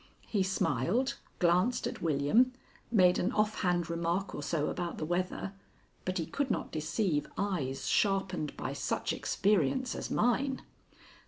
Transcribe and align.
He 0.25 0.41
smiled, 0.41 1.17
glanced 1.37 1.85
at 1.85 2.01
William, 2.01 2.53
made 2.91 3.19
an 3.19 3.31
offhand 3.33 3.87
remark 3.87 4.33
or 4.33 4.41
so 4.41 4.69
about 4.69 4.97
the 4.97 5.05
weather, 5.05 5.53
but 6.05 6.17
he 6.17 6.25
could 6.25 6.49
not 6.49 6.71
deceive 6.71 7.27
eyes 7.37 7.85
sharpened 7.87 8.57
by 8.57 8.73
such 8.73 9.13
experience 9.13 9.93
as 9.93 10.09
mine. 10.09 10.63